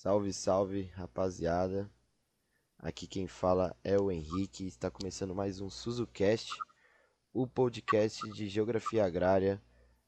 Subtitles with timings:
[0.00, 1.90] Salve, salve, rapaziada.
[2.78, 4.64] Aqui quem fala é o Henrique.
[4.64, 6.52] Está começando mais um SuzuCast,
[7.32, 9.60] o podcast de Geografia Agrária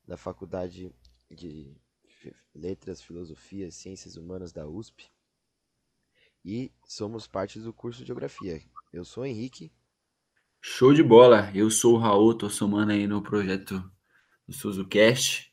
[0.06, 0.94] da Faculdade
[1.28, 1.76] de
[2.54, 5.10] Letras, Filosofia e Ciências Humanas da USP.
[6.44, 8.62] E somos parte do curso de Geografia.
[8.92, 9.72] Eu sou o Henrique.
[10.60, 11.50] Show de bola!
[11.52, 13.82] Eu sou o Raul, tô somando aí no projeto
[14.46, 15.52] do SuzuCast.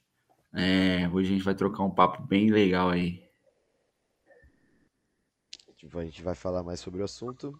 [0.53, 3.26] É, hoje a gente vai trocar um papo bem legal aí.
[5.85, 7.59] A gente vai falar mais sobre o assunto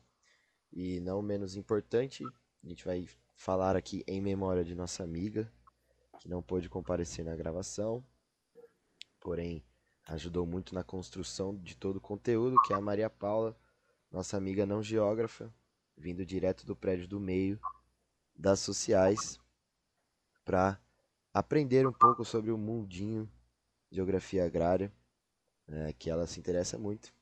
[0.74, 2.26] e não menos importante,
[2.64, 5.52] a gente vai falar aqui em memória de nossa amiga
[6.20, 8.04] que não pôde comparecer na gravação,
[9.20, 9.64] porém
[10.08, 13.56] ajudou muito na construção de todo o conteúdo, que é a Maria Paula,
[14.12, 15.54] nossa amiga não geógrafa,
[15.96, 17.60] vindo direto do prédio do meio
[18.36, 19.40] das sociais
[20.44, 20.80] para
[21.34, 23.30] aprender um pouco sobre o mundinho
[23.92, 24.92] geografia agrária,
[25.68, 27.17] é, que ela se interessa muito.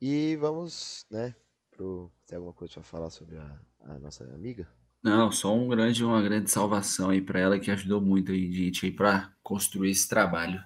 [0.00, 1.34] E vamos, né,
[1.70, 2.10] pro...
[2.26, 4.68] Tem alguma coisa para falar sobre a, a, nossa amiga?
[5.02, 8.86] Não, só um grande, uma grande salvação aí para ela que ajudou muito aí, gente,
[8.86, 10.62] aí para construir esse trabalho.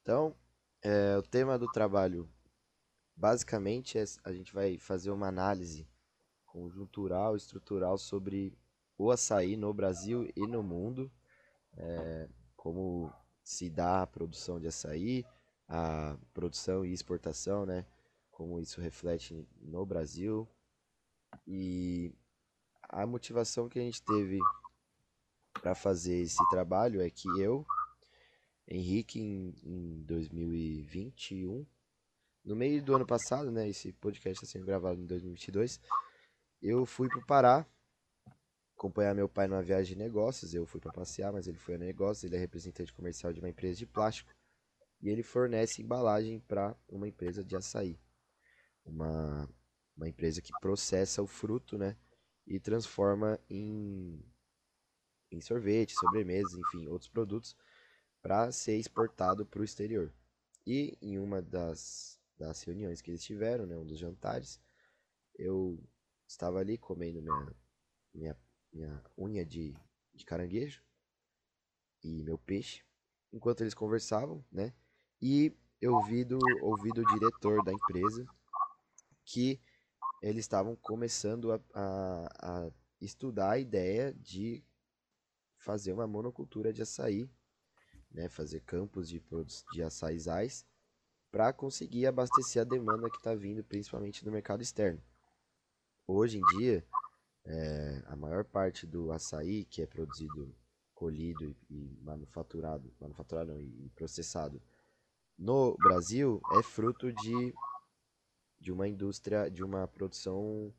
[0.00, 0.34] Então,
[0.82, 2.28] é, o tema do trabalho,
[3.14, 5.86] basicamente, é, a gente vai fazer uma análise
[6.46, 8.58] conjuntural, estrutural sobre
[8.98, 11.10] o açaí no Brasil e no mundo,
[11.76, 15.24] é, como se dá a produção de açaí,
[15.72, 17.86] a produção e exportação, né?
[18.30, 20.46] Como isso reflete no Brasil.
[21.46, 22.14] E
[22.82, 24.38] a motivação que a gente teve
[25.54, 27.64] para fazer esse trabalho é que eu,
[28.68, 31.66] Henrique, em, em 2021,
[32.44, 33.68] no meio do ano passado, né?
[33.68, 35.80] Esse podcast está sendo gravado em 2022
[36.62, 37.66] eu fui para o Pará
[38.76, 40.54] acompanhar meu pai numa viagem de negócios.
[40.54, 42.22] Eu fui para passear, mas ele foi a negócios.
[42.22, 44.32] Ele é representante comercial de uma empresa de plástico
[45.02, 47.98] e ele fornece embalagem para uma empresa de açaí,
[48.84, 49.48] uma,
[49.96, 51.96] uma empresa que processa o fruto, né,
[52.46, 54.24] e transforma em,
[55.30, 57.56] em sorvete, sobremesas, enfim, outros produtos
[58.20, 60.14] para ser exportado para o exterior.
[60.64, 64.60] E em uma das, das reuniões que eles tiveram, né, um dos jantares,
[65.36, 65.82] eu
[66.26, 67.56] estava ali comendo minha,
[68.14, 68.38] minha,
[68.72, 69.74] minha unha de,
[70.14, 70.84] de caranguejo
[72.02, 72.84] e meu peixe,
[73.32, 74.72] enquanto eles conversavam, né?
[75.22, 78.26] E eu ouvi do, ouvi do diretor da empresa
[79.24, 79.60] que
[80.20, 84.64] eles estavam começando a, a, a estudar a ideia de
[85.58, 87.30] fazer uma monocultura de açaí,
[88.10, 89.22] né, fazer campos de,
[89.72, 90.66] de açaizais
[91.30, 95.00] para conseguir abastecer a demanda que está vindo principalmente do mercado externo.
[96.04, 96.84] Hoje em dia,
[97.44, 100.52] é, a maior parte do açaí que é produzido,
[100.92, 104.60] colhido e, e manufaturado, manufaturado não, e processado
[105.42, 107.52] no Brasil é fruto de,
[108.60, 110.72] de uma indústria, de uma produção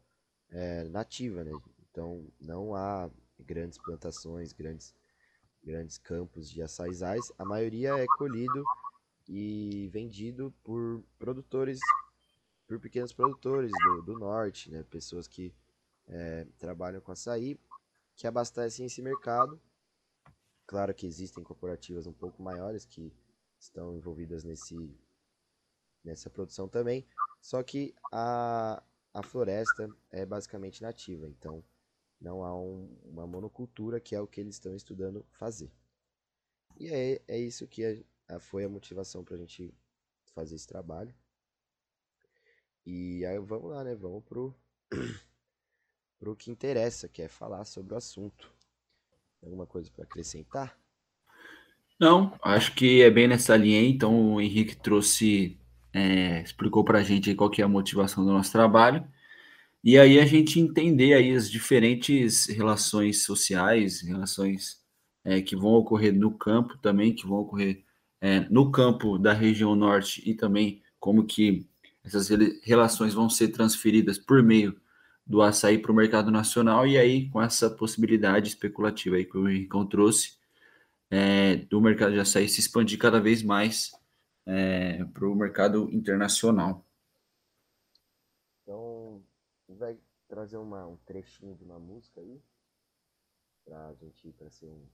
[0.49, 1.51] é, nativa, né?
[1.91, 4.95] Então não há grandes plantações, grandes,
[5.61, 7.29] grandes campos de açaizais.
[7.37, 8.63] A maioria é colhido
[9.27, 11.79] e vendido por produtores
[12.65, 14.81] por pequenos produtores do, do norte, né?
[14.83, 15.53] pessoas que
[16.07, 17.59] é, trabalham com açaí,
[18.15, 19.61] que abastecem esse mercado.
[20.65, 23.13] Claro que existem corporativas um pouco maiores que
[23.63, 24.95] estão envolvidas nesse,
[26.03, 27.05] nessa produção também,
[27.41, 28.81] só que a,
[29.13, 31.63] a floresta é basicamente nativa, então
[32.19, 35.71] não há um, uma monocultura que é o que eles estão estudando fazer.
[36.79, 39.73] E é, é isso que a, a, foi a motivação para a gente
[40.33, 41.13] fazer esse trabalho.
[42.85, 43.95] E aí vamos lá, né?
[43.95, 44.55] Vamos pro,
[46.19, 48.53] pro que interessa, que é falar sobre o assunto.
[49.41, 50.82] Alguma coisa para acrescentar?
[52.03, 53.89] Não, acho que é bem nessa linha aí.
[53.89, 55.57] Então o Henrique trouxe,
[55.93, 59.07] é, explicou para a gente qual que é a motivação do nosso trabalho.
[59.81, 64.81] E aí a gente entender aí as diferentes relações sociais, relações
[65.23, 67.85] é, que vão ocorrer no campo também, que vão ocorrer
[68.19, 71.65] é, no campo da região norte e também como que
[72.03, 72.27] essas
[72.63, 74.75] relações vão ser transferidas por meio
[75.25, 79.47] do açaí para o mercado nacional, e aí com essa possibilidade especulativa aí que o
[79.47, 80.42] Henricão trouxe,
[81.13, 83.91] é, do mercado de açaí se expandir cada vez mais
[84.47, 86.83] é, para o mercado internacional.
[88.63, 89.23] Então,
[89.69, 92.41] vai trazer uma, um trechinho de uma música aí,
[93.63, 94.87] para a gente para ser um,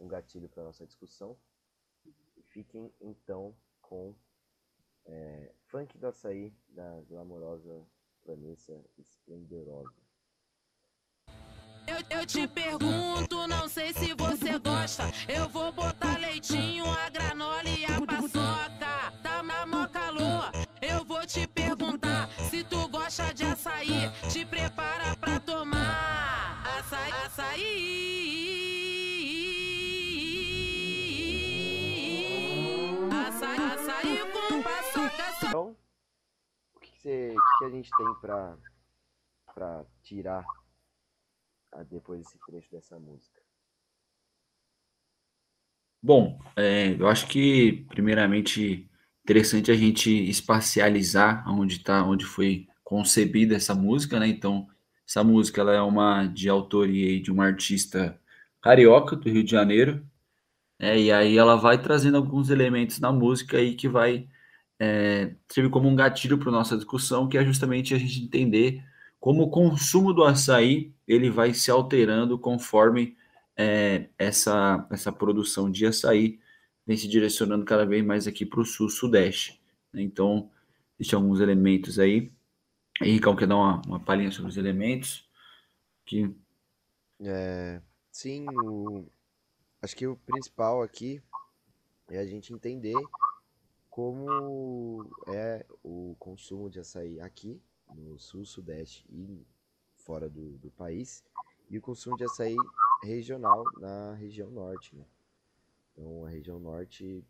[0.00, 1.36] um gatilho para nossa discussão.
[2.48, 4.16] Fiquem então com
[5.06, 7.86] é, funk do açaí da glamourosa
[8.26, 9.94] Vanessa Esplendorosa.
[11.90, 15.10] Eu, eu te pergunto, não sei se você gosta.
[15.28, 19.12] Eu vou botar leitinho, a granola e a paçoca.
[19.22, 22.28] Tá na mó calor, eu vou te perguntar.
[22.48, 26.62] Se tu gosta de açaí, te prepara pra tomar.
[26.78, 27.80] Açaí, açaí.
[33.26, 35.46] Açaí, açaí com paçoca.
[35.48, 35.76] Então,
[36.76, 38.56] o que, que, que, que a gente tem para
[39.52, 40.44] pra tirar?
[41.88, 43.40] Depois desse trecho dessa música?
[46.02, 48.88] Bom, é, eu acho que, primeiramente,
[49.22, 54.26] interessante a gente espacializar onde tá, onde foi concebida essa música, né?
[54.26, 54.66] Então,
[55.06, 58.18] essa música ela é uma de autoria de uma artista
[58.62, 60.04] carioca do Rio de Janeiro,
[60.78, 64.26] é, e aí ela vai trazendo alguns elementos na música aí que vai
[64.78, 68.82] é, servir como um gatilho para nossa discussão, que é justamente a gente entender
[69.20, 73.16] como o consumo do açaí ele vai se alterando conforme
[73.56, 76.40] é, essa, essa produção de açaí
[76.86, 79.60] vem se direcionando cada vez mais aqui para o sul-sudeste.
[79.92, 80.02] né?
[80.02, 80.50] Então,
[80.98, 82.32] existem alguns elementos aí.
[83.02, 85.28] Henricão quer dar uma, uma palhinha sobre os elementos?
[86.06, 86.34] Que,
[87.22, 89.06] É, sim, o-
[89.82, 91.22] acho que o principal aqui
[92.10, 93.10] é a gente entender
[93.90, 97.62] como é o consumo de açaí aqui
[97.94, 99.46] no sul, sudeste e
[100.10, 101.22] fora do, do país,
[101.70, 102.56] e o consumo de açaí
[103.00, 105.06] regional na região norte, né?
[105.92, 107.24] Então, a região norte,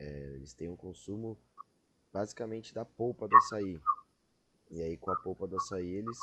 [0.00, 1.38] é, eles têm um consumo
[2.12, 3.80] basicamente da polpa do açaí.
[4.68, 6.18] E aí, com a polpa do açaí, eles,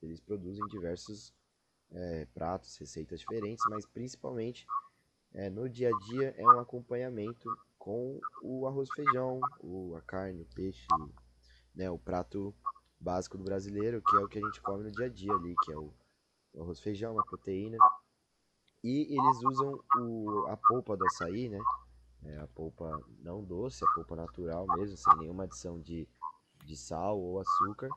[0.00, 1.34] eles produzem diversos
[1.90, 4.64] é, pratos, receitas diferentes, mas principalmente
[5.34, 10.42] é, no dia a dia é um acompanhamento com o arroz feijão, o, a carne,
[10.42, 10.86] o peixe,
[11.74, 12.54] né, o prato
[13.02, 15.54] básico do brasileiro, que é o que a gente come no dia a dia ali,
[15.64, 15.92] que é o,
[16.58, 17.76] arroz feijão, a proteína.
[18.82, 21.60] E eles usam o, a polpa do açaí, né?
[22.24, 26.08] É, a polpa não doce, a polpa natural mesmo, sem nenhuma adição de,
[26.64, 27.90] de sal ou açúcar,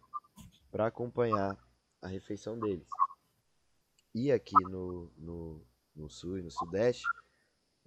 [0.72, 1.56] para acompanhar
[2.02, 2.88] a refeição deles.
[4.14, 5.62] E aqui no, no,
[5.96, 7.06] no sul e no sudeste,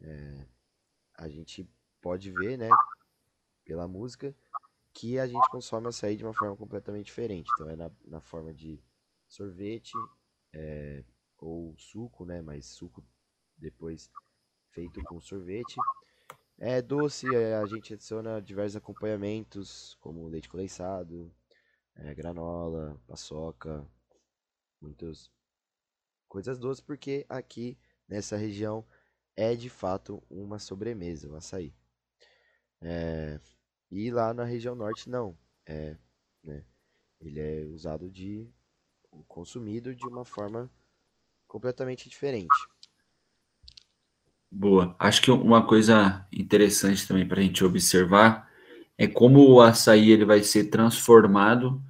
[0.00, 0.47] é,
[1.15, 1.69] a gente
[2.00, 2.69] pode ver, né,
[3.65, 4.35] pela música,
[4.99, 7.49] que a gente consome açaí de uma forma completamente diferente.
[7.55, 8.83] Então é na, na forma de
[9.29, 9.93] sorvete
[10.53, 11.05] é,
[11.39, 13.06] ou suco, né, mas suco
[13.56, 14.11] depois
[14.73, 15.77] feito com sorvete.
[16.59, 21.33] É doce, é, a gente adiciona diversos acompanhamentos, como leite condensado,
[21.94, 23.89] é, granola, paçoca,
[24.81, 25.31] muitas
[26.27, 27.79] coisas doces, porque aqui
[28.09, 28.85] nessa região
[29.37, 31.73] é de fato uma sobremesa, o açaí.
[32.81, 33.41] É,
[33.90, 35.37] e lá na região norte não,
[35.67, 35.96] é,
[36.43, 36.64] né,
[37.20, 38.49] ele é usado de
[39.26, 40.70] consumido de uma forma
[41.46, 42.49] completamente diferente.
[44.50, 44.94] boa.
[44.99, 48.49] Acho que uma coisa interessante também para a gente observar
[48.96, 51.82] é como o açaí ele vai ser transformado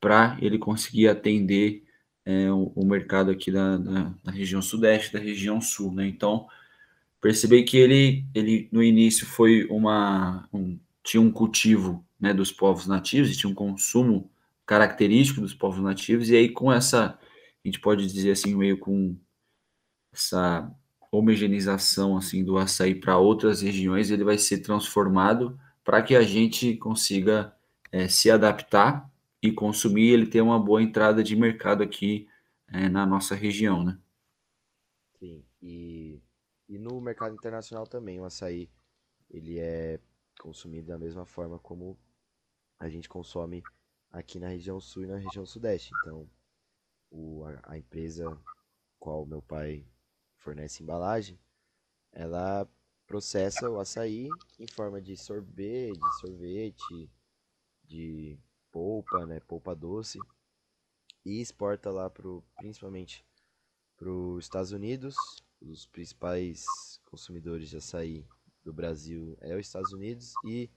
[0.00, 1.84] para ele conseguir atender
[2.24, 6.06] é, o, o mercado aqui da, da, da região sudeste, da região sul, né?
[6.06, 6.46] Então,
[7.20, 12.86] percebi que ele, ele no início foi uma um, tinha um cultivo né, dos povos
[12.86, 14.30] nativos tinha um consumo
[14.66, 17.18] característico dos povos nativos e aí com essa
[17.64, 19.16] a gente pode dizer assim meio com
[20.12, 20.70] essa
[21.10, 26.76] homogeneização assim do açaí para outras regiões ele vai ser transformado para que a gente
[26.76, 27.54] consiga
[27.90, 29.10] eh, se adaptar
[29.42, 32.28] e consumir ele ter uma boa entrada de mercado aqui
[32.68, 33.98] eh, na nossa região, né?
[35.18, 36.20] Sim, e,
[36.68, 38.70] e no mercado internacional também o açaí
[39.28, 39.98] ele é
[40.40, 41.98] consumido da mesma forma como
[42.78, 43.62] a gente consome
[44.10, 45.92] aqui na região sul e na região sudeste.
[46.00, 46.28] Então,
[47.10, 48.24] o, a, a empresa
[49.02, 49.84] qual meu pai
[50.36, 51.36] fornece embalagem,
[52.12, 52.68] ela
[53.04, 54.28] processa o açaí
[54.60, 55.18] em forma de de
[56.20, 57.10] sorvete,
[57.84, 58.38] de
[58.70, 60.20] polpa, né, polpa doce,
[61.24, 63.24] e exporta lá pro, principalmente
[63.96, 65.16] para os Estados Unidos.
[65.60, 66.64] Os principais
[67.04, 68.26] consumidores de açaí
[68.64, 70.70] do Brasil é os Estados Unidos e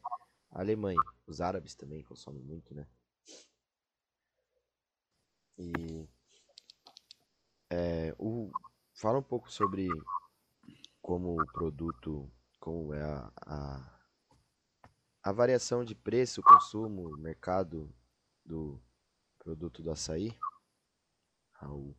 [0.51, 0.99] a Alemanha.
[1.27, 2.87] Os árabes também consomem muito, né?
[5.57, 6.07] E
[7.69, 8.51] é, o,
[8.93, 9.87] fala um pouco sobre
[11.01, 14.07] como o produto, como é a, a,
[15.23, 17.93] a variação de preço, consumo, mercado
[18.43, 18.81] do
[19.39, 20.37] produto do açaí.
[21.53, 21.95] Raul.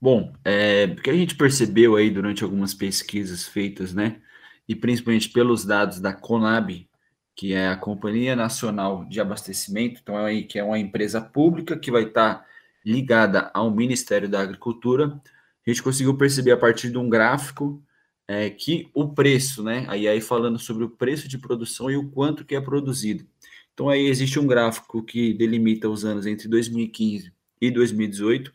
[0.00, 4.20] Bom, é, porque a gente percebeu aí durante algumas pesquisas feitas, né,
[4.68, 6.88] e principalmente pelos dados da Conab,
[7.34, 11.78] que é a Companhia Nacional de Abastecimento, então é aí que é uma empresa pública
[11.78, 12.44] que vai estar
[12.84, 15.20] ligada ao Ministério da Agricultura,
[15.66, 17.82] a gente conseguiu perceber a partir de um gráfico
[18.26, 22.10] é, que o preço, né, aí, aí falando sobre o preço de produção e o
[22.10, 23.26] quanto que é produzido.
[23.72, 28.52] Então aí existe um gráfico que delimita os anos entre 2015 e 2018,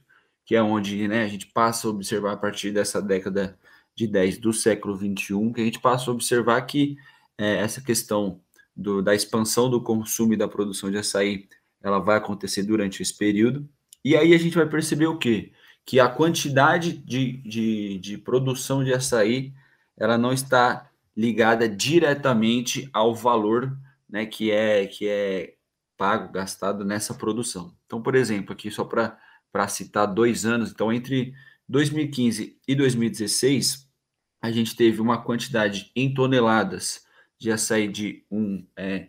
[0.48, 3.60] que é onde né, a gente passa a observar a partir dessa década
[3.94, 6.96] de 10 do século 21, que a gente passa a observar que
[7.38, 8.40] é, essa questão
[8.74, 11.50] do, da expansão do consumo e da produção de açaí,
[11.84, 13.68] ela vai acontecer durante esse período,
[14.06, 15.52] e aí a gente vai perceber o quê?
[15.86, 19.54] Que a quantidade de, de, de produção de açaí,
[19.98, 23.78] ela não está ligada diretamente ao valor
[24.10, 25.56] né, que, é, que é
[25.98, 27.76] pago, gastado nessa produção.
[27.86, 29.20] Então, por exemplo, aqui só para
[29.66, 31.34] citar dois anos, então entre
[31.70, 33.88] 2015 e 2016,
[34.42, 37.06] a gente teve uma quantidade em toneladas
[37.40, 39.08] de açaí de um, é,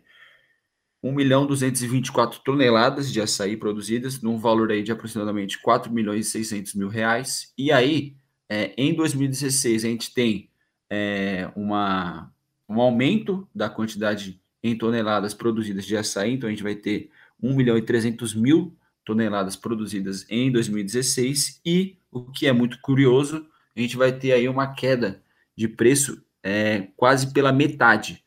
[1.02, 6.30] 1 milhão 224 toneladas de açaí produzidas, num valor aí de aproximadamente 4 milhões e
[6.30, 7.52] 600 mil reais.
[7.56, 8.16] E aí,
[8.48, 10.50] é, em 2016, a gente tem
[10.90, 12.32] é, uma,
[12.68, 17.54] um aumento da quantidade em toneladas produzidas de açaí, então a gente vai ter 1
[17.54, 18.76] milhão e 300 mil
[19.08, 24.46] toneladas produzidas em 2016, e o que é muito curioso, a gente vai ter aí
[24.46, 25.22] uma queda
[25.56, 28.22] de preço é, quase pela metade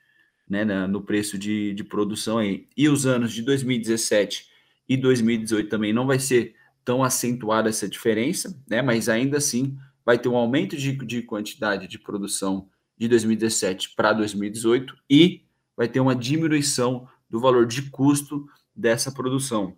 [0.50, 2.68] né, no preço de, de produção aí.
[2.76, 4.48] E os anos de 2017
[4.90, 10.18] e 2018 também não vai ser tão acentuada essa diferença, né, mas ainda assim vai
[10.18, 15.44] ter um aumento de, de quantidade de produção de 2017 para 2018 e
[15.78, 19.78] vai ter uma diminuição do valor de custo dessa produção.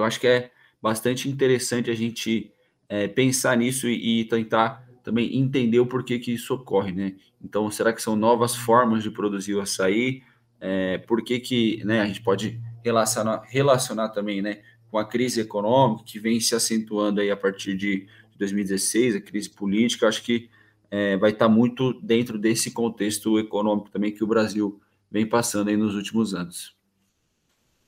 [0.00, 2.50] Então, acho que é bastante interessante a gente
[2.88, 7.16] é, pensar nisso e, e, tentar também entender o porquê que isso ocorre, né?
[7.44, 10.22] Então, será que são novas formas de produzir o açaí?
[10.58, 15.42] É, por que, que né, a gente pode relacionar, relacionar também né, com a crise
[15.42, 18.06] econômica que vem se acentuando aí a partir de
[18.38, 20.08] 2016, a crise política?
[20.08, 20.48] Acho que
[20.90, 24.80] é, vai estar muito dentro desse contexto econômico também que o Brasil
[25.10, 26.74] vem passando aí nos últimos anos.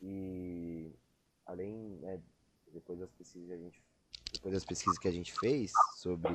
[0.02, 0.61] Né,
[2.92, 3.82] depois das pesquisas que a gente,
[4.32, 6.34] depois das pesquisas que a gente fez sobre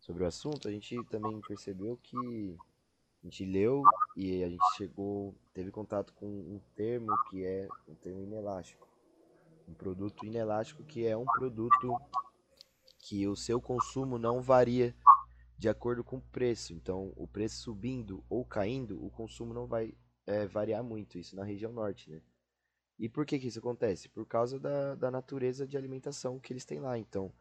[0.00, 2.56] sobre o assunto, a gente também percebeu que
[3.22, 3.82] a gente leu
[4.16, 8.86] e a gente chegou, teve contato com um termo que é um termo inelástico.
[9.66, 11.96] Um produto inelástico que é um produto
[13.00, 14.94] que o seu consumo não varia
[15.58, 16.72] de acordo com o preço.
[16.72, 19.92] Então, o preço subindo ou caindo, o consumo não vai
[20.24, 21.18] é, variar muito.
[21.18, 22.22] Isso na região norte, né?
[22.98, 24.08] E por que, que isso acontece?
[24.08, 26.98] Por causa da, da natureza de alimentação que eles têm lá.
[26.98, 27.32] Então,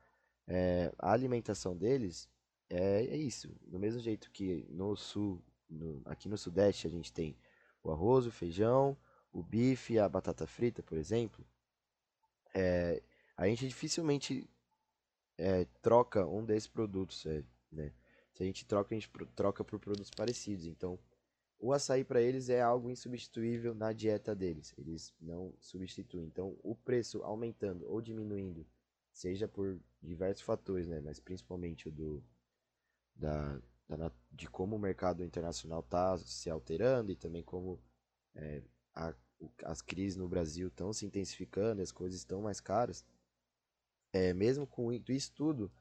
[0.47, 2.29] é, a alimentação deles
[2.69, 3.55] é, é isso.
[3.65, 7.37] Do mesmo jeito que no sul, no, aqui no sudeste, a gente tem
[7.81, 8.97] o arroz, o feijão,
[9.31, 11.45] o bife, a batata frita, por exemplo.
[12.53, 13.01] É,
[13.37, 14.49] a gente dificilmente
[15.37, 17.93] é, troca um desses produtos, é, né?
[18.33, 20.65] Se a gente troca, a gente troca por produtos parecidos.
[20.65, 20.99] Então,
[21.59, 24.73] o açaí para eles é algo insubstituível na dieta deles.
[24.77, 26.27] Eles não substituem.
[26.27, 28.65] Então, o preço aumentando ou diminuindo,
[29.11, 30.99] seja por diversos fatores, né?
[31.01, 32.23] Mas principalmente o do
[33.15, 37.81] da, da de como o mercado internacional está se alterando e também como
[38.35, 38.61] é,
[38.93, 39.13] a,
[39.63, 43.05] as crises no Brasil estão se intensificando, as coisas estão mais caras.
[44.11, 45.71] É, mesmo com isso tudo,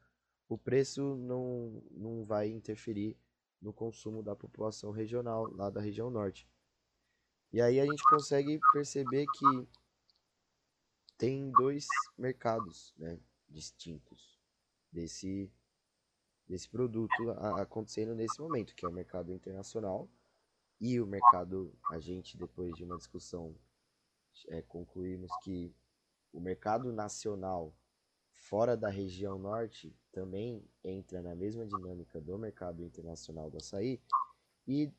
[0.47, 3.17] o preço não, não vai interferir
[3.61, 6.47] no consumo da população regional, lá da região norte.
[7.51, 9.67] E aí a gente consegue perceber que
[11.17, 14.39] tem dois mercados né, distintos
[14.91, 15.51] desse,
[16.47, 20.09] desse produto acontecendo nesse momento, que é o mercado internacional
[20.79, 23.55] e o mercado, a gente depois de uma discussão
[24.49, 25.73] é, concluímos que
[26.33, 27.73] o mercado nacional
[28.35, 33.99] fora da região norte também entra na mesma dinâmica do mercado internacional do açaí
[34.67, 34.91] e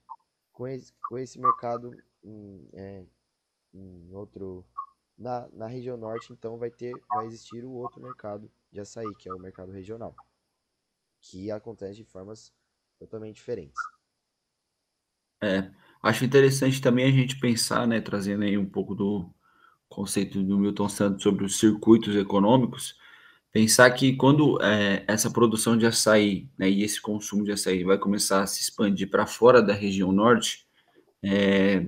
[0.53, 1.93] com esse, com esse mercado
[2.25, 3.05] em, é,
[3.73, 4.65] em outro
[5.17, 9.29] na, na região norte então vai ter vai existir o outro mercado de açaí que
[9.29, 10.15] é o mercado regional
[11.21, 12.53] que acontece de formas
[12.99, 13.81] totalmente diferentes.
[15.43, 15.71] É
[16.03, 19.31] acho interessante também a gente pensar né trazendo aí um pouco do
[19.89, 22.97] conceito do Milton Santos sobre os circuitos econômicos
[23.57, 27.97] pensar que quando é, essa produção de açaí né, e esse consumo de açaí vai
[27.97, 30.67] começar a se expandir para fora da região norte,
[31.25, 31.87] é,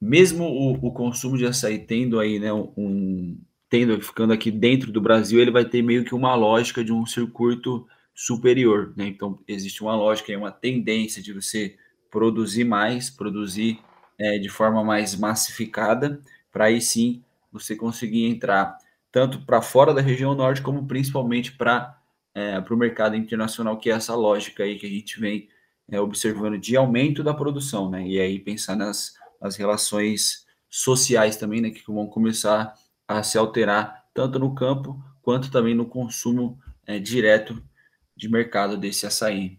[0.00, 3.38] mesmo o, o, consumo de açaí tendo aí, né, um,
[3.70, 7.06] tendo ficando aqui dentro do Brasil, ele vai ter meio que uma lógica de um
[7.06, 9.06] circuito superior, né?
[9.06, 11.76] Então existe uma lógica, uma tendência de você
[12.10, 13.78] produzir mais, produzir
[14.18, 16.20] é, de forma mais massificada,
[16.50, 18.76] para aí sim você conseguir entrar
[19.16, 21.98] tanto para fora da região norte, como principalmente para
[22.34, 25.48] é, o mercado internacional, que é essa lógica aí que a gente vem
[25.88, 28.06] é, observando de aumento da produção, né?
[28.06, 31.70] E aí pensar nas, nas relações sociais também, né?
[31.70, 32.74] Que vão começar
[33.08, 37.66] a se alterar tanto no campo quanto também no consumo é, direto
[38.14, 39.58] de mercado desse açaí.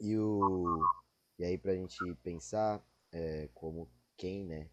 [0.00, 0.82] E, o...
[1.38, 4.70] e aí, para a gente pensar é, como quem, né?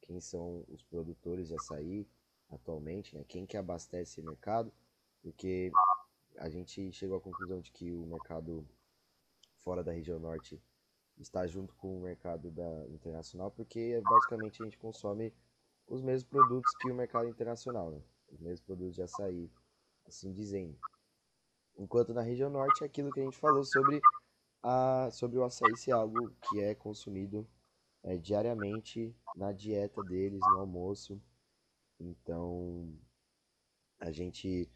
[0.00, 2.06] Quem são os produtores de açaí
[2.50, 3.24] atualmente, né?
[3.26, 4.72] Quem que abastece o mercado,
[5.22, 5.70] porque
[6.38, 8.66] a gente chegou à conclusão de que o mercado
[9.58, 10.60] fora da região norte
[11.16, 15.32] está junto com o mercado da internacional, porque basicamente a gente consome
[15.86, 18.02] os mesmos produtos que o mercado internacional, né?
[18.30, 19.50] Os mesmos produtos de açaí,
[20.06, 20.76] assim dizendo.
[21.76, 24.00] Enquanto na região norte é aquilo que a gente falou sobre,
[24.62, 27.46] a, sobre o açaí ser algo que é consumido
[28.02, 31.20] é, diariamente na dieta deles, no almoço.
[31.98, 32.92] Então,
[34.00, 34.68] a gente.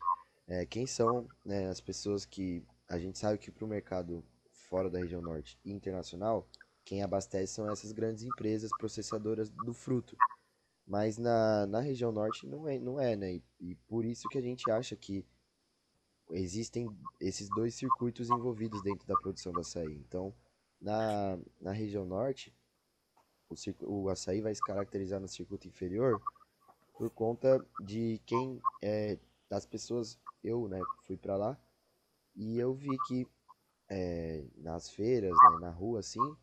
[0.47, 2.65] É, quem são né, as pessoas que.
[2.89, 6.49] A gente sabe que para o mercado fora da região norte e internacional,
[6.85, 10.17] quem abastece são essas grandes empresas processadoras do fruto.
[10.87, 13.35] Mas na, na região norte não é, não é né?
[13.35, 15.27] E, e por isso que a gente acha que
[16.31, 16.89] existem
[17.21, 19.93] esses dois circuitos envolvidos dentro da produção do açaí.
[20.07, 20.35] Então,
[20.81, 22.55] na, na região norte,
[23.51, 23.55] o,
[23.87, 26.23] o açaí vai se caracterizar no circuito inferior
[26.99, 29.17] por conta de quem é,
[29.49, 31.57] das pessoas eu né fui para lá
[32.35, 33.25] e eu vi que
[33.89, 36.37] é, nas feiras né, na rua assim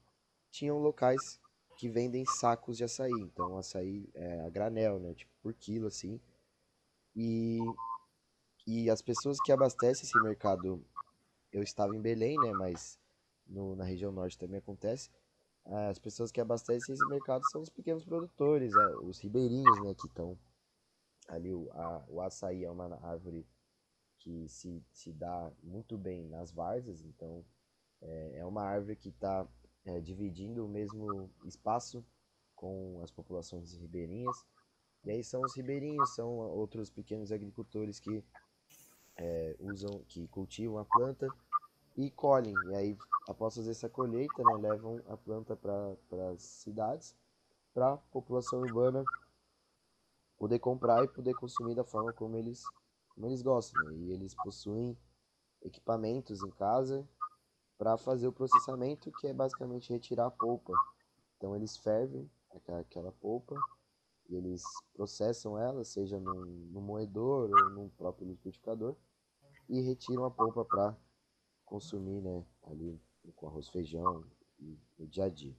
[0.49, 1.41] tinham locais
[1.77, 3.11] que vendem sacos de açaí.
[3.11, 6.21] Então açaí é, a granel né tipo por quilo assim.
[7.13, 7.59] E
[8.65, 10.83] e as pessoas que abastecem esse mercado
[11.51, 12.97] eu estava em Belém né mas
[13.45, 15.11] no, na região norte também acontece
[15.65, 20.05] as pessoas que abastecem esse mercado são os pequenos produtores, é, os ribeirinhos, né, que
[20.05, 20.37] estão
[21.27, 23.45] ali o, a, o açaí é uma árvore
[24.19, 27.45] que se, se dá muito bem nas várzeas, então
[28.01, 29.47] é, é uma árvore que está
[29.85, 32.03] é, dividindo o mesmo espaço
[32.55, 34.45] com as populações ribeirinhas.
[35.03, 38.23] E aí são os ribeirinhos, são outros pequenos agricultores que
[39.17, 41.27] é, usam, que cultivam a planta
[41.95, 42.55] e colhem.
[42.69, 42.97] E aí,
[43.29, 47.15] após fazer essa colheita, né, levam a planta para as cidades,
[47.73, 49.03] para a população urbana
[50.37, 52.63] poder comprar e poder consumir da forma como eles,
[53.09, 53.81] como eles gostam.
[53.85, 53.95] Né?
[53.97, 54.97] E eles possuem
[55.61, 57.07] equipamentos em casa
[57.77, 60.73] para fazer o processamento, que é basicamente retirar a polpa.
[61.37, 62.29] Então eles fervem
[62.79, 63.55] aquela polpa
[64.29, 68.95] e eles processam ela, seja num, num moedor ou num próprio liquidificador,
[69.67, 70.95] e retiram a polpa para
[71.65, 72.99] consumir, né, ali
[73.35, 74.23] com arroz, feijão
[74.59, 75.55] e no dia a dia.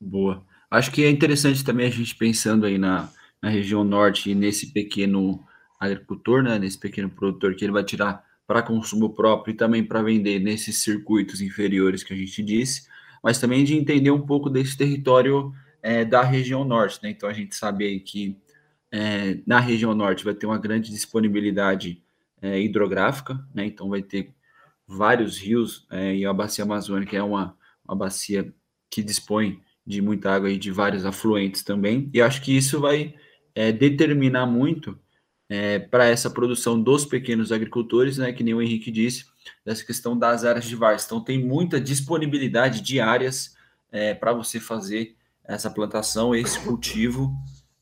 [0.00, 0.46] Boa.
[0.70, 3.10] Acho que é interessante também a gente pensando aí na,
[3.42, 5.44] na região norte e nesse pequeno
[5.78, 10.02] agricultor, né, nesse pequeno produtor que ele vai tirar para consumo próprio e também para
[10.02, 12.88] vender nesses circuitos inferiores que a gente disse,
[13.22, 17.10] mas também de entender um pouco desse território é, da região norte, né?
[17.10, 18.36] Então a gente sabe que
[18.92, 22.02] é, na região norte vai ter uma grande disponibilidade
[22.42, 23.64] é, hidrográfica, né?
[23.66, 24.34] Então vai ter
[24.86, 28.52] vários rios é, e a bacia amazônica é uma, uma bacia
[28.90, 32.10] que dispõe de muita água e de vários afluentes também.
[32.12, 33.14] E acho que isso vai
[33.54, 34.98] é, determinar muito
[35.48, 39.26] é, para essa produção dos pequenos agricultores, né, que nem o Henrique disse,
[39.64, 41.06] dessa questão das áreas de várzea.
[41.06, 43.56] Então, tem muita disponibilidade de áreas
[43.90, 47.34] é, para você fazer essa plantação, esse cultivo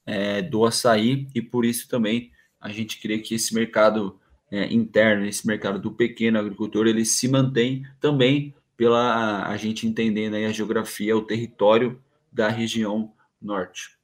[0.06, 4.18] é, do açaí, e por isso também a gente crê que esse mercado
[4.50, 10.34] é, interno, esse mercado do pequeno agricultor, ele se mantém também pela a gente entendendo
[10.34, 12.00] a geografia, o território
[12.32, 13.97] da região norte.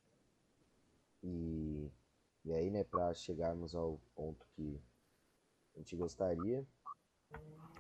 [1.25, 1.91] E,
[2.45, 4.79] e aí, né, para chegarmos ao ponto que
[5.75, 6.67] a gente gostaria,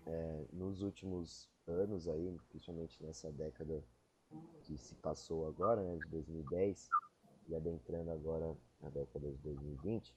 [0.06, 3.84] é, nos últimos anos aí, principalmente nessa década
[4.62, 6.88] que se passou agora, né, de 2010,
[7.46, 10.16] e adentrando agora na década de 2020,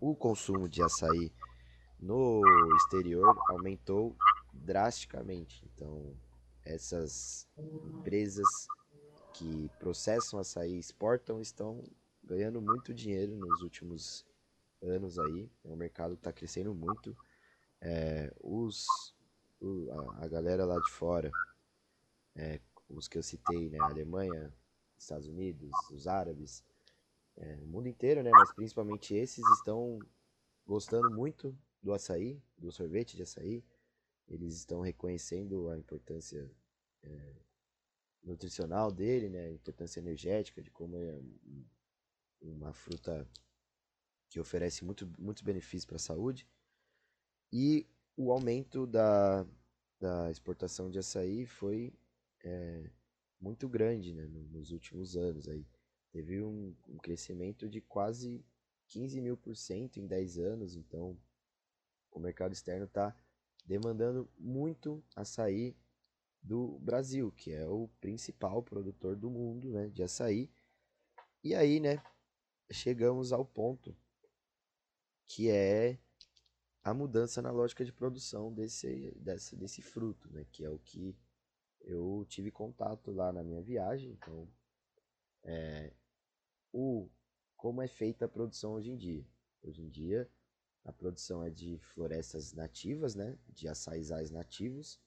[0.00, 1.32] o consumo de açaí
[2.00, 2.42] no
[2.76, 4.16] exterior aumentou
[4.52, 5.64] drasticamente.
[5.72, 6.16] Então,
[6.64, 8.46] essas empresas
[9.38, 11.84] que processam açaí exportam estão
[12.24, 14.26] ganhando muito dinheiro nos últimos
[14.82, 15.48] anos aí.
[15.64, 17.16] É um mercado que está crescendo muito.
[17.80, 18.84] É, os,
[19.60, 21.30] o, a, a, galera lá de fora,
[22.34, 23.78] é, os que eu citei, né?
[23.80, 24.52] Alemanha,
[24.98, 26.64] Estados Unidos, os árabes,
[27.36, 28.30] é, o mundo inteiro, né?
[28.32, 30.00] Mas principalmente esses estão
[30.66, 33.64] gostando muito do açaí, do sorvete de açaí.
[34.28, 36.50] Eles estão reconhecendo a importância
[37.04, 37.34] é,
[38.22, 39.52] nutricional dele, né?
[39.52, 41.20] Importância energética, de como é
[42.40, 43.28] uma fruta
[44.28, 46.46] que oferece muito, muitos benefícios para a saúde.
[47.52, 49.46] E o aumento da,
[49.98, 51.94] da exportação de açaí foi
[52.44, 52.90] é,
[53.40, 55.66] muito grande né, nos últimos anos aí
[56.10, 58.44] teve um, um crescimento de quase
[58.88, 61.16] 15 mil por cento em 10 anos, então
[62.10, 63.14] o mercado externo está
[63.66, 65.76] demandando muito açaí
[66.42, 70.50] do Brasil, que é o principal produtor do mundo né, de açaí.
[71.42, 72.02] E aí, né,
[72.70, 73.96] chegamos ao ponto
[75.26, 75.98] que é
[76.82, 81.14] a mudança na lógica de produção desse, desse, desse fruto, né, que é o que
[81.82, 84.12] eu tive contato lá na minha viagem.
[84.12, 84.48] Então,
[85.44, 85.92] é,
[86.72, 87.08] o,
[87.56, 89.26] como é feita a produção hoje em dia?
[89.62, 90.30] Hoje em dia,
[90.84, 94.98] a produção é de florestas nativas, né, de açaizais nativos.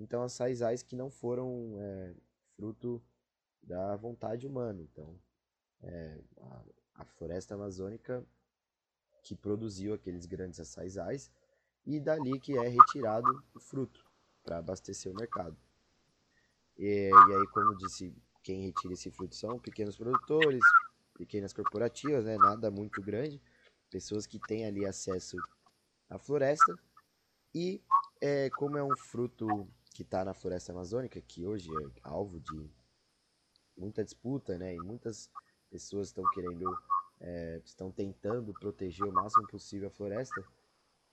[0.00, 2.14] Então, açaizais que não foram é,
[2.56, 3.02] fruto
[3.62, 4.80] da vontade humana.
[4.80, 5.14] Então,
[5.82, 8.24] é, a, a, floresta amazônica
[9.22, 11.30] que produziu aqueles grandes açaizais
[11.84, 14.02] e dali que é retirado o fruto
[14.42, 15.54] para abastecer o mercado.
[16.78, 20.64] E, e, aí, como disse, quem retira esse fruto são pequenos produtores,
[21.12, 23.38] pequenas corporativas, né, nada muito grande,
[23.90, 25.36] pessoas que têm ali acesso
[26.08, 26.74] à floresta
[27.54, 27.82] e
[28.18, 32.70] é, como é um fruto que está na floresta amazônica, que hoje é alvo de
[33.76, 34.74] muita disputa, né?
[34.74, 35.30] E muitas
[35.68, 36.66] pessoas estão querendo,
[37.20, 40.42] é, estão tentando proteger o máximo possível a floresta.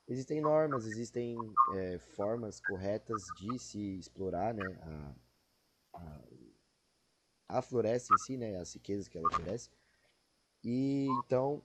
[0.07, 1.35] Existem normas, existem
[1.73, 4.79] é, formas corretas de se explorar, né?
[4.81, 5.15] A,
[5.93, 8.57] a, a floresta em si, né?
[8.57, 9.69] As riquezas que ela oferece.
[10.63, 11.61] E então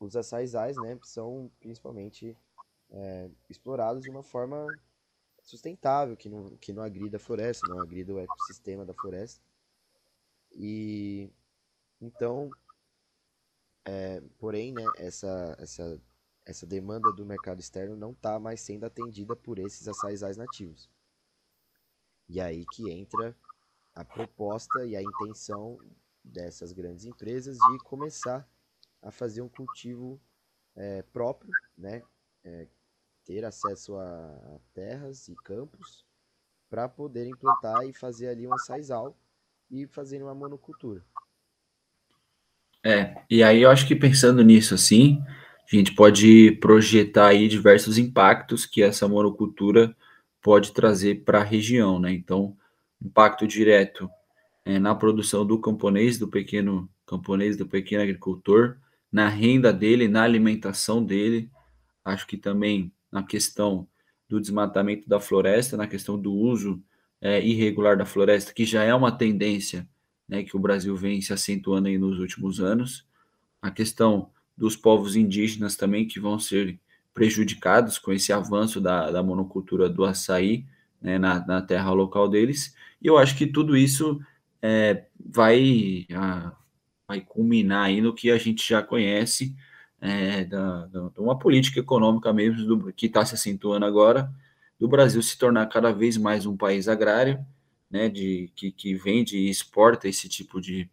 [0.00, 0.98] os açaizais, né?
[1.02, 2.36] São principalmente
[2.90, 4.66] é, explorados de uma forma
[5.48, 9.42] sustentável, que não, que não agrida a floresta, não agrida o ecossistema da floresta.
[10.52, 11.30] E
[11.98, 12.50] então,
[13.82, 16.00] é, porém, né, essa, essa,
[16.44, 20.90] essa demanda do mercado externo não está mais sendo atendida por esses açaizais nativos.
[22.28, 23.34] E aí que entra
[23.94, 25.78] a proposta e a intenção
[26.22, 28.46] dessas grandes empresas de começar
[29.00, 30.20] a fazer um cultivo
[30.76, 32.02] é, próprio, né,
[32.44, 32.68] é,
[33.28, 36.02] ter acesso a terras e campos
[36.70, 39.14] para poder implantar e fazer ali um açaizal
[39.70, 41.04] e fazer uma monocultura.
[42.82, 45.22] É, e aí eu acho que pensando nisso assim,
[45.70, 49.94] a gente pode projetar aí diversos impactos que essa monocultura
[50.40, 52.10] pode trazer para a região, né?
[52.10, 52.56] Então,
[53.02, 54.08] impacto direto
[54.64, 58.78] é, na produção do camponês, do pequeno camponês, do pequeno agricultor,
[59.12, 61.50] na renda dele, na alimentação dele.
[62.02, 63.86] Acho que também na questão
[64.28, 66.82] do desmatamento da floresta, na questão do uso
[67.20, 69.88] é, irregular da floresta, que já é uma tendência
[70.28, 73.06] né, que o Brasil vem se acentuando aí nos últimos anos,
[73.62, 76.78] a questão dos povos indígenas também que vão ser
[77.14, 80.66] prejudicados com esse avanço da, da monocultura do açaí
[81.00, 84.20] né, na, na, terra local deles, e eu acho que tudo isso
[84.60, 86.52] é, vai, a,
[87.06, 89.56] vai culminar aí no que a gente já conhece,
[90.00, 94.32] é, da, da, uma política econômica mesmo do, que está se acentuando agora,
[94.78, 97.44] do Brasil se tornar cada vez mais um país agrário,
[97.90, 100.88] né, de, que, que vende e exporta esse tipo de,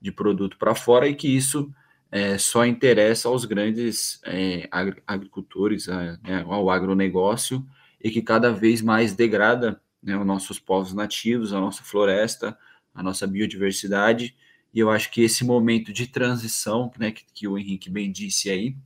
[0.00, 1.70] de produto para fora e que isso
[2.10, 4.68] é, só interessa aos grandes é,
[5.06, 7.66] agricultores, a, né, ao agronegócio,
[8.00, 12.56] e que cada vez mais degrada né, os nossos povos nativos, a nossa floresta,
[12.94, 14.36] a nossa biodiversidade,
[14.72, 18.50] e eu acho que esse momento de transição, né, que, que o Henrique bem disse
[18.50, 18.76] aí,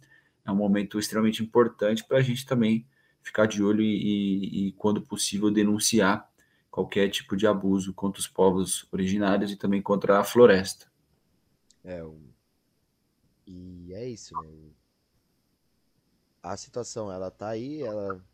[0.44, 2.86] é um momento extremamente importante para a gente também
[3.22, 6.30] ficar de olho e, e, e, quando possível, denunciar
[6.70, 10.90] qualquer tipo de abuso contra os povos originários e também contra a floresta.
[11.84, 12.02] É,
[13.46, 14.48] e é isso, né?
[16.42, 18.24] A situação, ela tá aí, ela,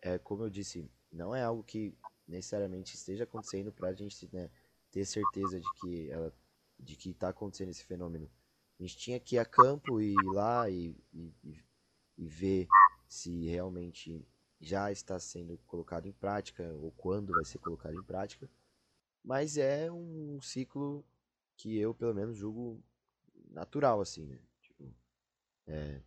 [0.00, 1.96] é como eu disse, não é algo que
[2.28, 4.50] necessariamente esteja acontecendo para a gente né,
[4.92, 6.32] ter certeza de que ela
[6.78, 8.30] de que está acontecendo esse fenômeno.
[8.78, 11.34] A gente tinha que ir a campo e ir lá e, e,
[12.18, 12.66] e ver
[13.08, 14.26] se realmente
[14.60, 18.48] já está sendo colocado em prática ou quando vai ser colocado em prática.
[19.22, 21.04] Mas é um ciclo
[21.56, 22.82] que eu, pelo menos, julgo
[23.50, 24.38] natural, assim, né?
[24.60, 24.94] Tipo,
[25.66, 26.02] é,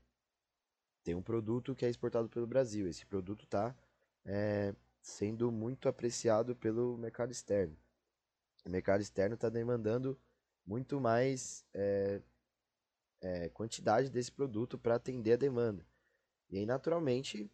[1.03, 2.87] tem um produto que é exportado pelo Brasil.
[2.87, 3.75] Esse produto está
[4.25, 7.75] é, sendo muito apreciado pelo mercado externo.
[8.65, 10.19] O mercado externo está demandando
[10.69, 12.21] muito mais é,
[13.21, 15.83] é, quantidade desse produto para atender a demanda.
[16.47, 17.51] E aí, naturalmente,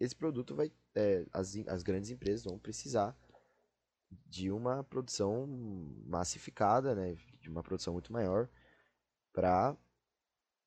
[0.00, 0.72] esse produto vai.
[0.92, 3.16] É, as, as grandes empresas vão precisar
[4.26, 5.46] de uma produção
[6.06, 8.48] massificada, né, de uma produção muito maior,
[9.32, 9.76] para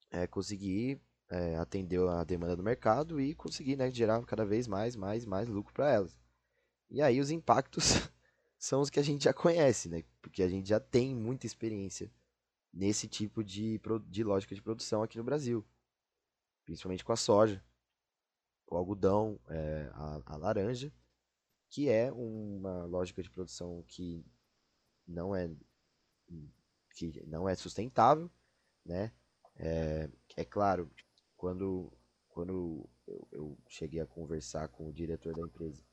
[0.10, 4.96] é, conseguir é, atender a demanda do mercado e conseguir né, gerar cada vez mais,
[4.96, 6.18] mais, mais lucro para elas.
[6.90, 7.84] E aí os impactos
[8.58, 10.04] são os que a gente já conhece, né?
[10.22, 12.12] Porque a gente já tem muita experiência
[12.74, 15.66] nesse tipo de, de lógica de produção aqui no Brasil,
[16.66, 17.64] principalmente com a soja,
[18.68, 20.94] o algodão, é, a, a laranja,
[21.70, 24.26] que é uma lógica de produção que
[25.08, 25.50] não é
[26.96, 28.30] que não é sustentável,
[28.86, 29.12] né?
[29.56, 30.92] É, é claro,
[31.36, 31.92] quando
[32.30, 35.84] quando eu, eu, cheguei a conversar com o diretor da empresa,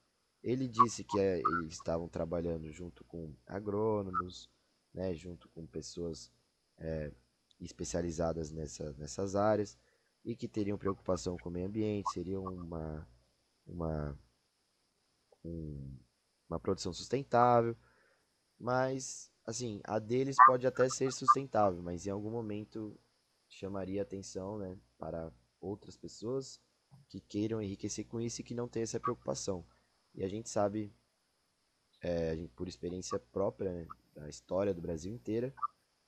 [0.46, 4.48] ele disse que é, eles estavam trabalhando junto com agrônomos,
[4.94, 6.30] né, junto com pessoas
[6.78, 7.12] é,
[7.60, 9.76] especializadas nessa, nessas áreas
[10.24, 13.08] e que teriam preocupação com o meio ambiente, seriam uma,
[13.66, 14.16] uma,
[15.44, 15.98] um,
[16.48, 17.76] uma produção sustentável,
[18.56, 22.96] mas assim, a deles pode até ser sustentável, mas em algum momento
[23.48, 26.60] chamaria atenção né, para outras pessoas
[27.08, 29.66] que queiram enriquecer com isso e que não tenham essa preocupação.
[30.16, 30.90] E a gente sabe,
[32.00, 35.54] é, a gente, por experiência própria, né, da história do Brasil inteira,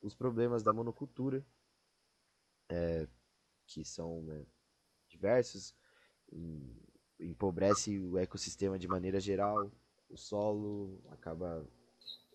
[0.01, 1.45] os problemas da monocultura,
[2.71, 3.07] é,
[3.67, 4.47] que são né,
[5.09, 5.75] diversos,
[7.21, 9.71] empobrece o ecossistema de maneira geral,
[10.09, 11.69] o solo acaba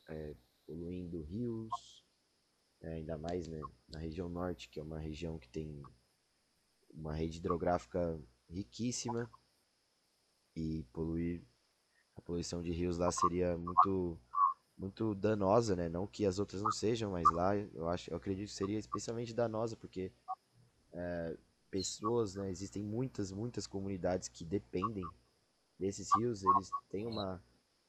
[0.10, 0.36] é,
[0.68, 2.06] poluindo rios,
[2.82, 5.82] é, ainda mais né, na região norte, que é uma região que tem
[6.92, 9.28] uma rede hidrográfica riquíssima
[10.56, 11.44] e poluir
[12.16, 14.20] a poluição de rios lá seria muito
[14.76, 15.88] muito danosa, né?
[15.88, 19.34] Não que as outras não sejam, mas lá eu acho, eu acredito que seria especialmente
[19.34, 20.12] danosa porque
[20.92, 21.38] é,
[21.70, 22.50] pessoas, né?
[22.50, 25.06] Existem muitas, muitas comunidades que dependem
[25.80, 26.44] desses rios.
[26.44, 27.42] Eles têm uma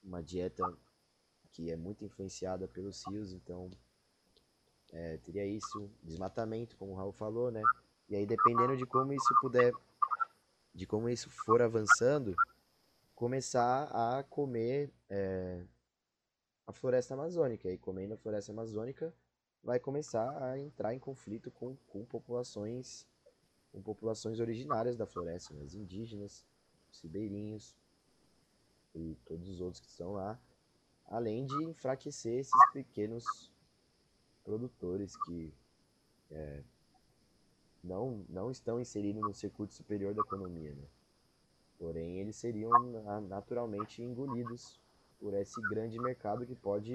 [0.04, 0.62] uma dieta
[1.50, 3.70] que é muito influenciada pelos rios, então
[4.92, 7.62] é, teria isso, desmatamento, como o Raul falou, né?
[8.08, 9.72] E aí dependendo de como isso puder,
[10.74, 12.34] de como isso for avançando,
[13.14, 15.64] começar a comer é,
[16.66, 17.70] a floresta amazônica.
[17.70, 19.14] E comendo a floresta amazônica,
[19.62, 23.06] vai começar a entrar em conflito com, com populações
[23.74, 25.64] com populações originárias da floresta, né?
[25.64, 26.46] as indígenas,
[26.92, 27.76] os ribeirinhos
[28.94, 30.40] e todos os outros que estão lá,
[31.06, 33.24] além de enfraquecer esses pequenos
[34.44, 35.52] produtores que
[36.30, 36.62] é,
[37.82, 40.72] não, não estão inseridos no circuito superior da economia.
[40.72, 40.84] Né?
[41.84, 42.70] Porém, eles seriam
[43.28, 44.80] naturalmente engolidos
[45.20, 46.90] por esse grande mercado que pode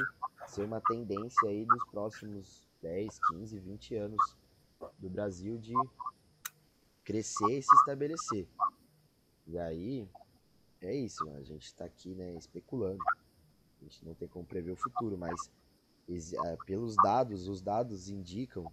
[0.48, 4.38] ser uma tendência aí dos próximos 10, 15, 20 anos
[4.98, 5.76] do Brasil de
[7.04, 8.50] crescer e se estabelecer.
[9.46, 10.10] E aí,
[10.82, 13.04] é isso, a gente está aqui né, especulando.
[13.80, 15.52] A gente não tem como prever o futuro, mas
[16.10, 18.66] é, pelos dados, os dados indicam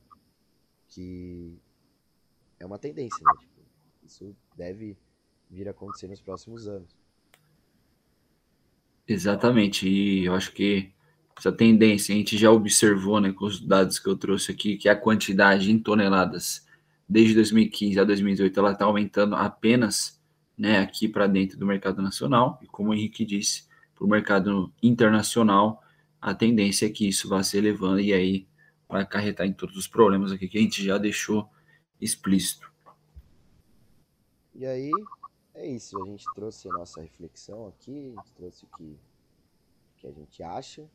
[0.88, 1.60] que
[2.58, 3.32] é uma tendência, né?
[3.38, 3.60] Tipo,
[4.02, 4.96] isso deve
[5.50, 6.88] vir a acontecer nos próximos anos.
[9.08, 10.90] Exatamente, e eu acho que
[11.38, 14.88] essa tendência a gente já observou né, com os dados que eu trouxe aqui, que
[14.88, 16.66] a quantidade em toneladas
[17.08, 20.20] desde 2015 a 2018 ela está aumentando apenas
[20.58, 24.72] né, aqui para dentro do mercado nacional, e como o Henrique disse, para o mercado
[24.82, 25.82] internacional,
[26.20, 28.48] a tendência é que isso vá se elevando e aí
[28.88, 31.48] vai acarretar em todos os problemas aqui que a gente já deixou
[32.00, 32.70] explícito.
[34.54, 34.90] E aí,
[35.56, 36.00] é isso.
[36.02, 38.98] A gente trouxe a nossa reflexão aqui, a gente trouxe o que,
[39.96, 40.88] que a gente acha.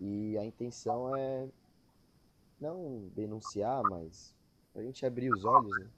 [0.00, 1.48] E a intenção é
[2.60, 4.34] não denunciar, mas
[4.74, 5.90] a gente abrir os olhos, né?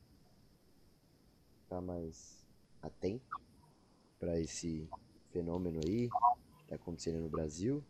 [1.63, 2.47] Ficar mais
[2.83, 3.41] atento
[4.19, 4.89] para esse
[5.31, 7.83] fenômeno aí que está acontecendo no Brasil.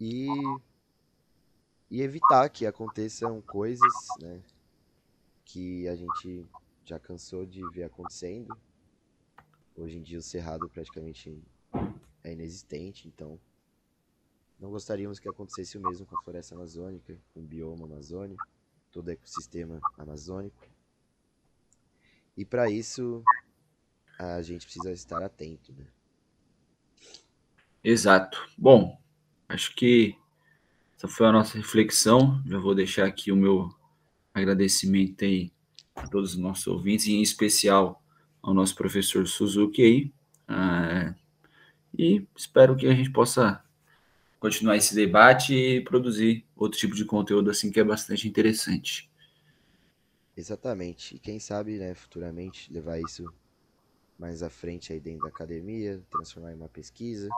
[0.00, 0.28] E,
[1.90, 4.42] e evitar que aconteçam coisas, né?
[5.44, 6.46] Que a gente
[6.88, 8.56] já cansou de ver acontecendo.
[9.76, 11.42] Hoje em dia o cerrado praticamente
[12.24, 13.38] é inexistente, então
[14.58, 18.42] não gostaríamos que acontecesse o mesmo com a floresta amazônica, com o bioma amazônico,
[18.90, 20.66] todo o ecossistema amazônico.
[22.36, 23.22] E para isso
[24.18, 25.86] a gente precisa estar atento, né?
[27.84, 28.50] Exato.
[28.56, 28.98] Bom,
[29.48, 30.16] acho que
[30.96, 32.42] essa foi a nossa reflexão.
[32.46, 33.72] Já vou deixar aqui o meu
[34.34, 35.52] agradecimento aí
[35.98, 38.02] a todos os nossos ouvintes, e em especial
[38.42, 40.12] ao nosso professor Suzuki aí.
[40.46, 41.14] Ah,
[41.96, 43.62] e espero que a gente possa
[44.38, 49.10] continuar esse debate e produzir outro tipo de conteúdo assim que é bastante interessante.
[50.36, 51.16] Exatamente.
[51.16, 53.24] E quem sabe, né, futuramente levar isso
[54.18, 57.28] mais à frente aí dentro da academia, transformar em uma pesquisa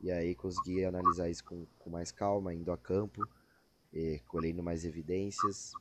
[0.00, 3.28] e aí conseguir analisar isso com, com mais calma, indo a campo,
[4.26, 5.72] colhendo mais evidências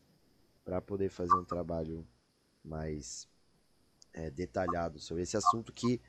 [0.70, 2.08] para poder fazer um trabalho
[2.64, 3.28] mais
[4.14, 6.00] é, detalhado sobre esse assunto que,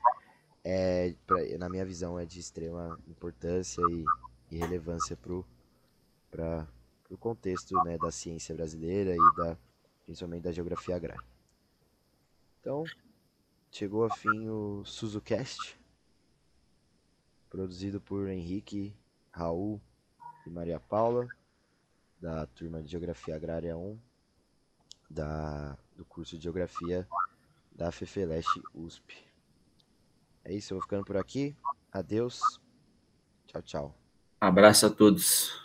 [0.63, 4.05] é, pra, na minha visão, é de extrema importância e,
[4.51, 6.67] e relevância para
[7.09, 9.57] o contexto né, da ciência brasileira e da,
[10.05, 11.25] principalmente da geografia agrária.
[12.59, 12.83] Então,
[13.71, 15.75] chegou a fim o SuzuCast,
[17.49, 18.95] produzido por Henrique,
[19.31, 19.81] Raul
[20.45, 21.27] e Maria Paula,
[22.21, 24.10] da turma de Geografia Agrária 1,
[25.11, 27.07] da, do curso de Geografia
[27.71, 29.15] da FEFELESTE USP.
[30.43, 31.55] É isso, eu vou ficando por aqui.
[31.91, 32.39] Adeus.
[33.47, 33.95] Tchau, tchau.
[34.39, 35.60] Abraço a todos.